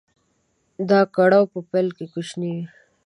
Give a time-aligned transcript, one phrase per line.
[0.89, 2.65] دا کړاو په پيل کې کوچنی وي.